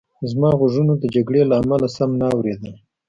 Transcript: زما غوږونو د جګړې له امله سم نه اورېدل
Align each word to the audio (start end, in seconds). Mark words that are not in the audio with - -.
زما 0.31 0.49
غوږونو 0.59 0.93
د 0.97 1.03
جګړې 1.15 1.41
له 1.49 1.55
امله 1.61 1.87
سم 1.95 2.09
نه 2.19 2.27
اورېدل 2.33 2.73